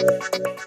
[0.00, 0.57] Música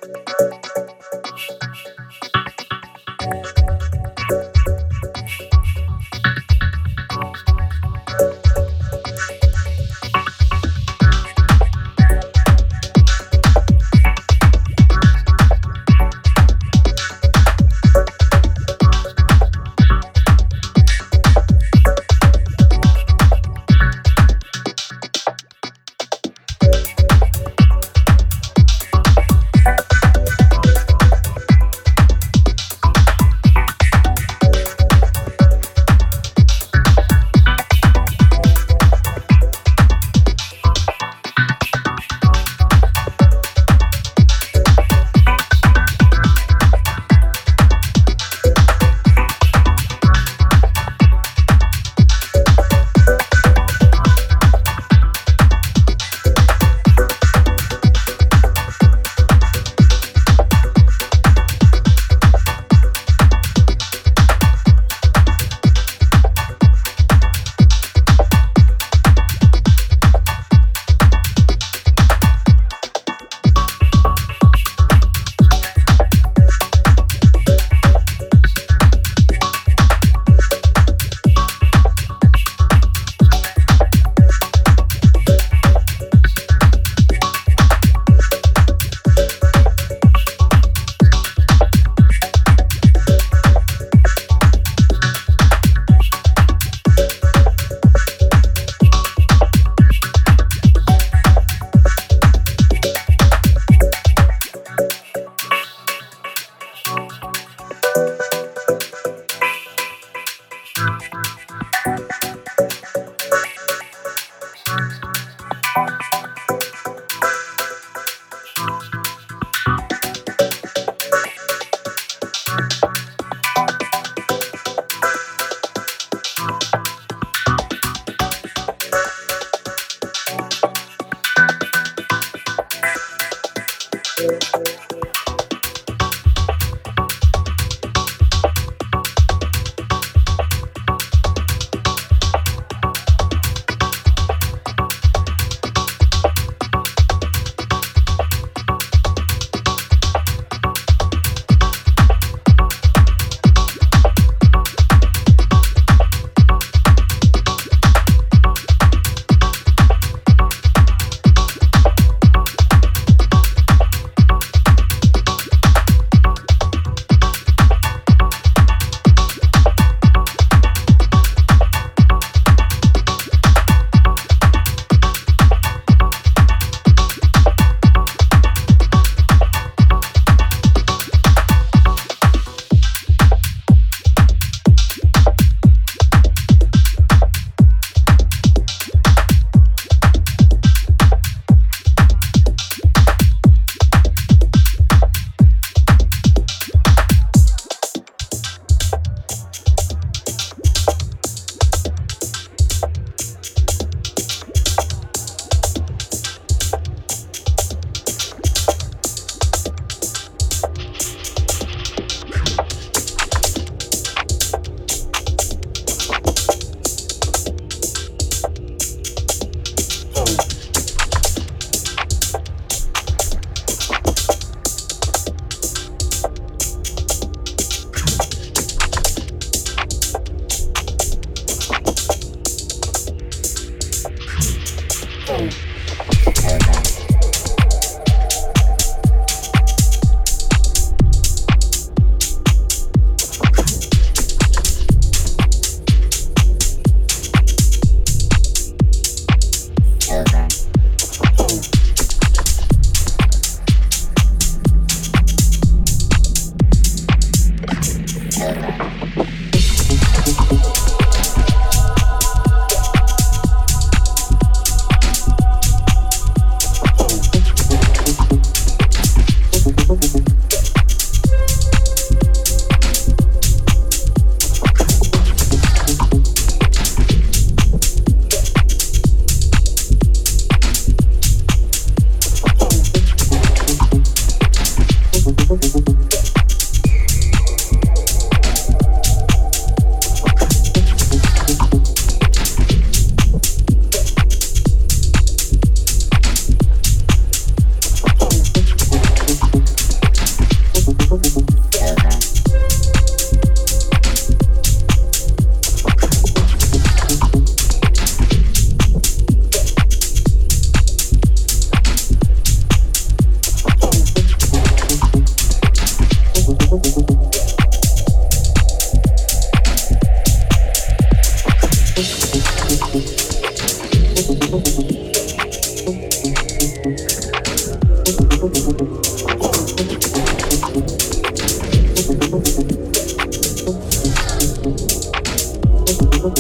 [336.21, 336.37] Thank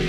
[0.00, 0.05] you.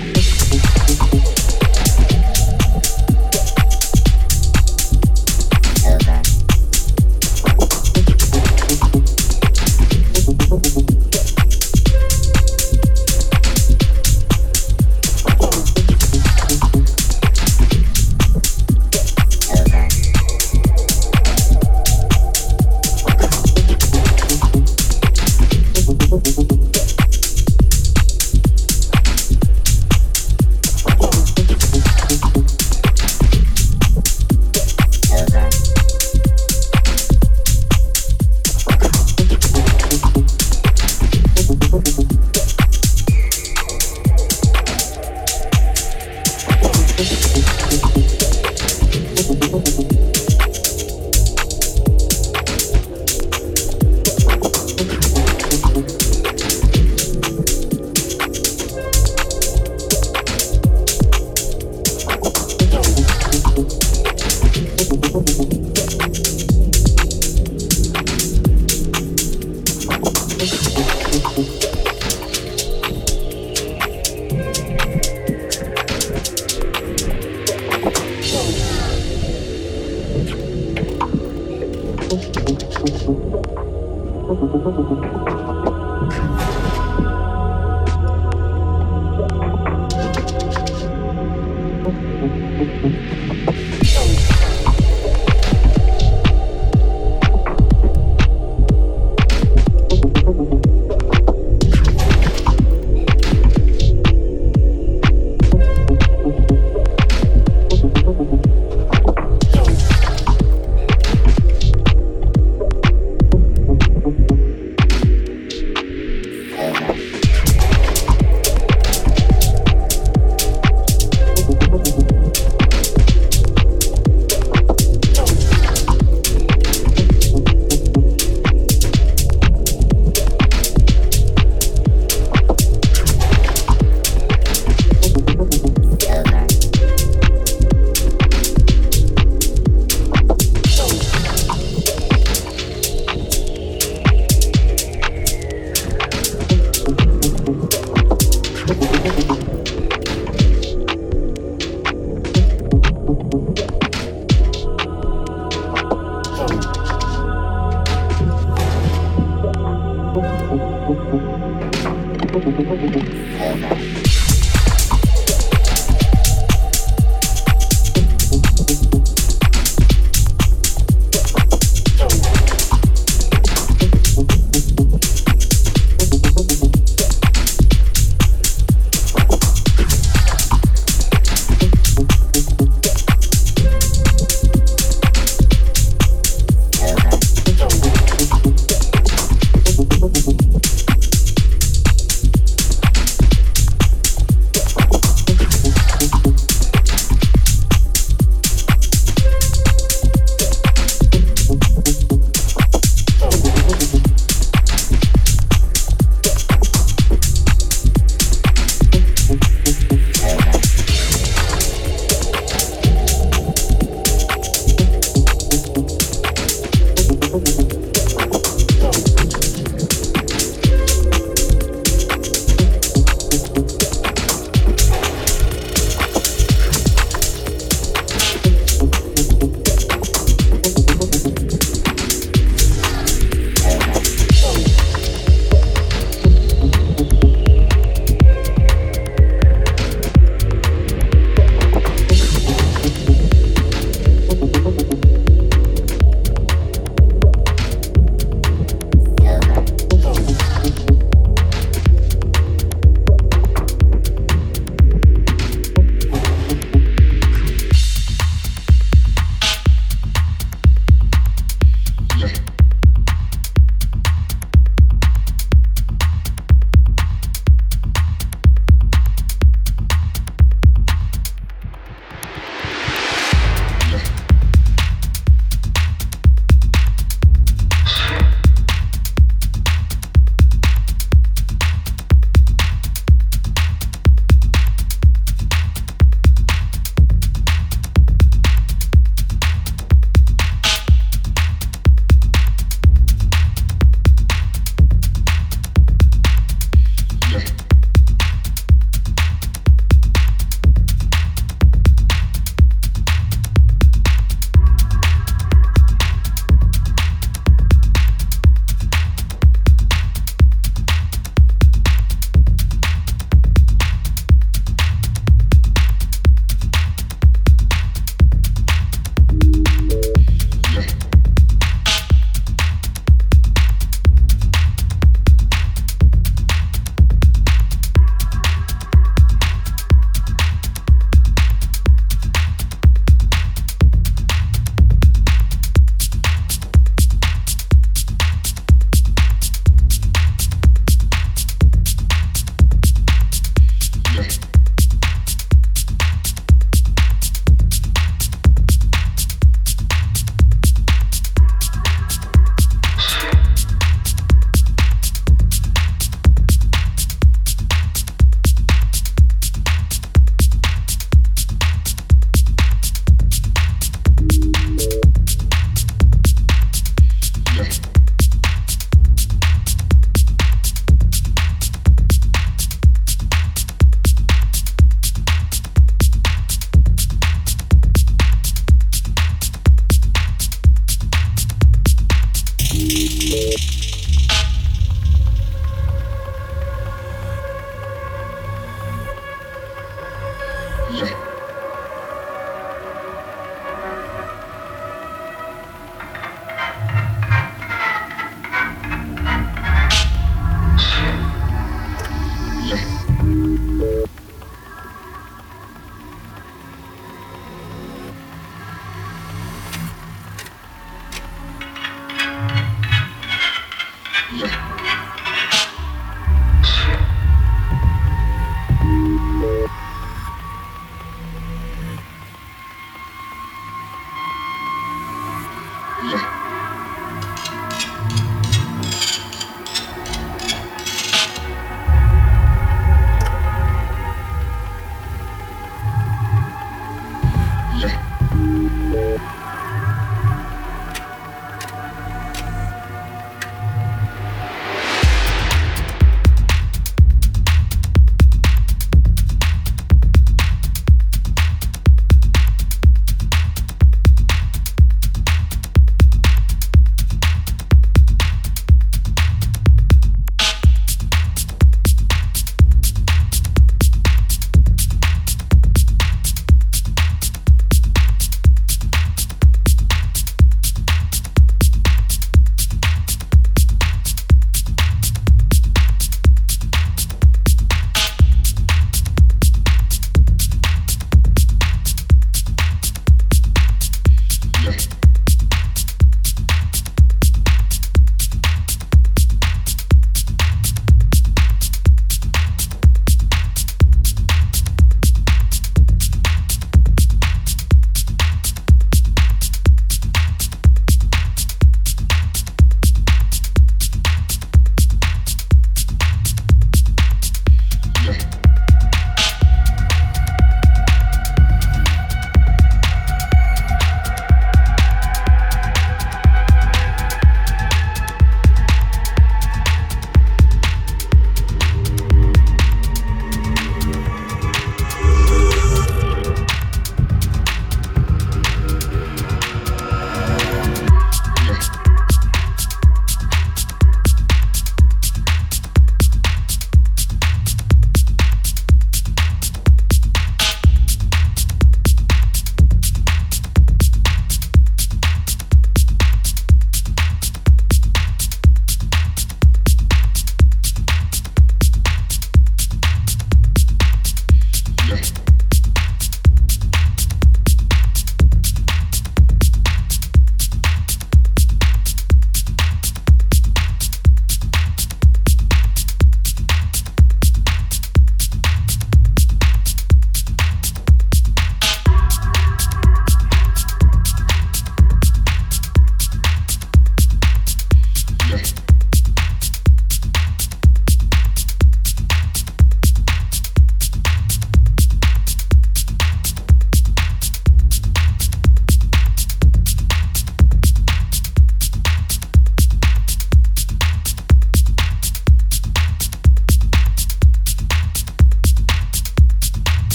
[217.30, 217.77] Thank.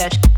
[0.00, 0.30] Teste.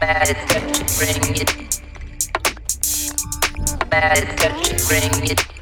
[0.00, 1.50] Bad touch, bring it.
[3.88, 5.57] Bad touch, bring it.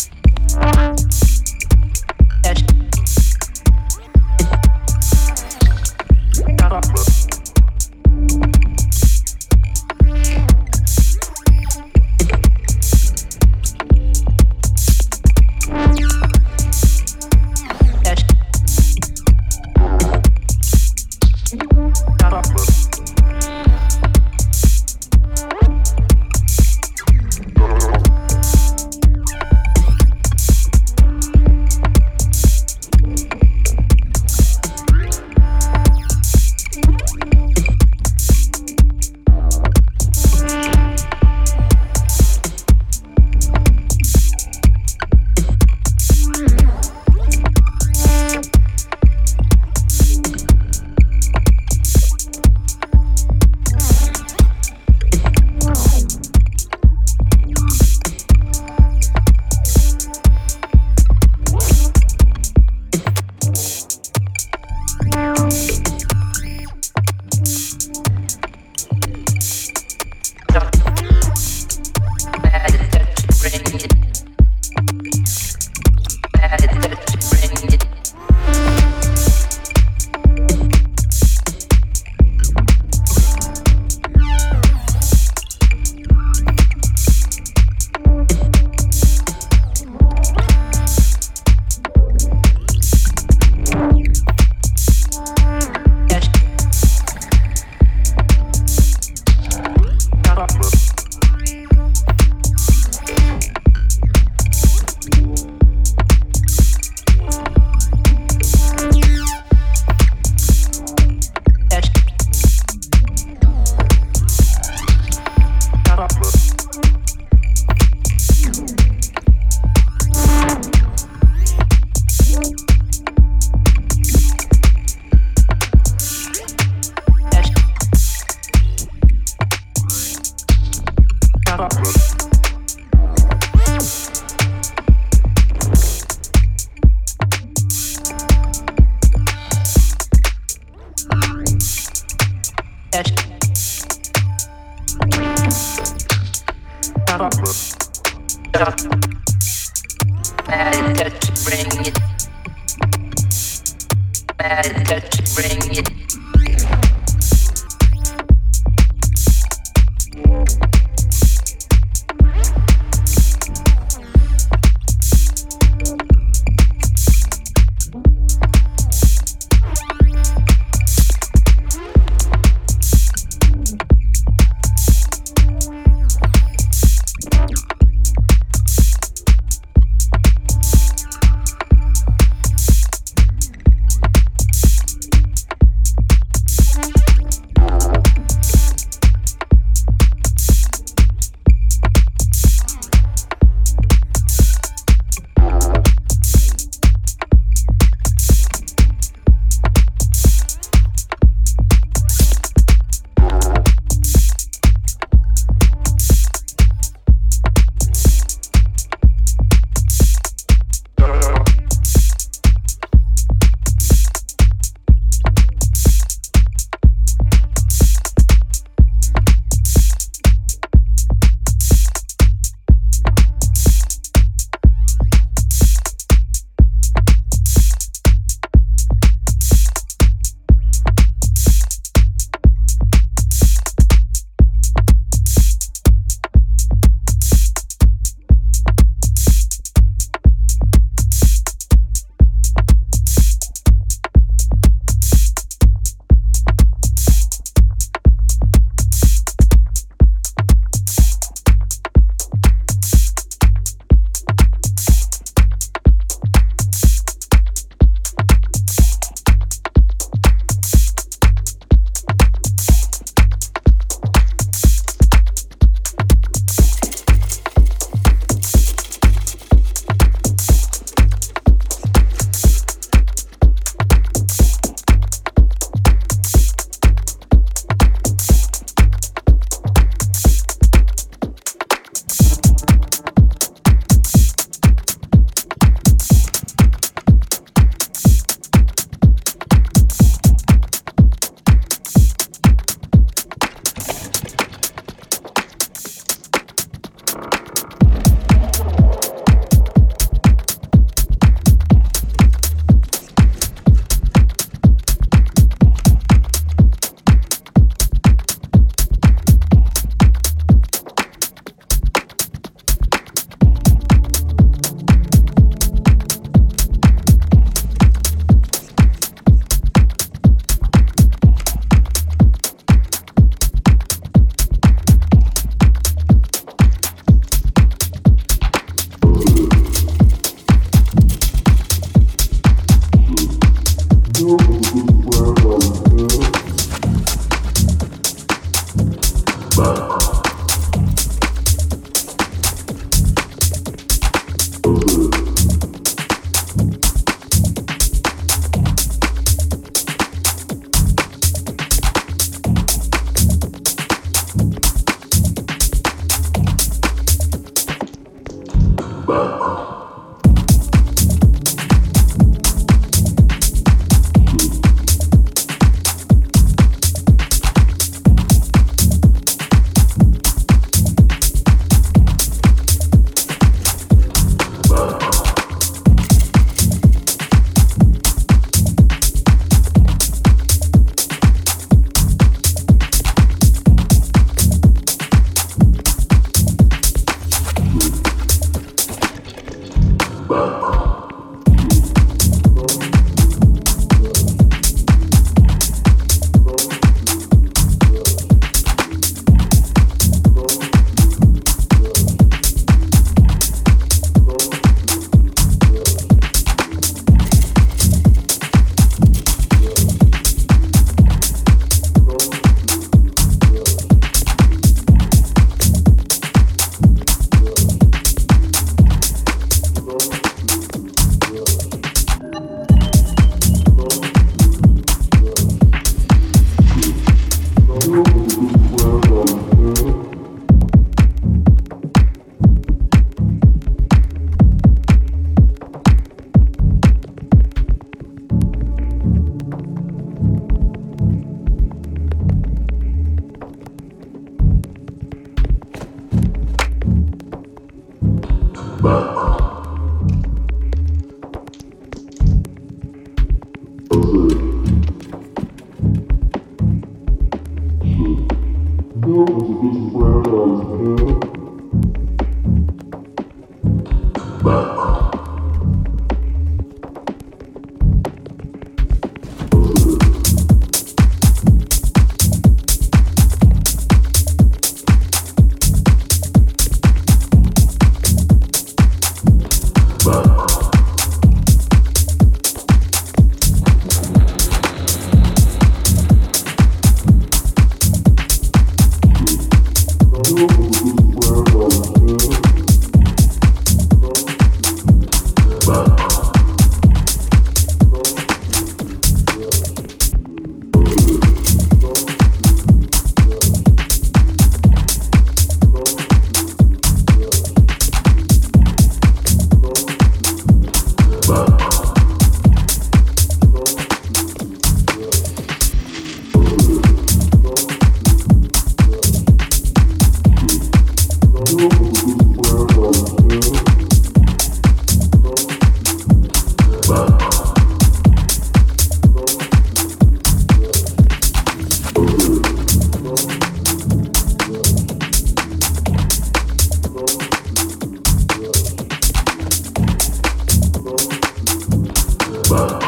[542.49, 542.86] Bye.